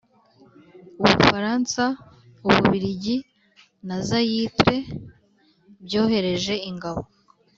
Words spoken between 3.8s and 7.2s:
na zayitre byohereje ingabo.